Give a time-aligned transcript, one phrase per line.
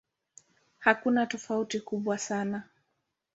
[0.79, 2.63] Hakuna tofauti kubwa sana.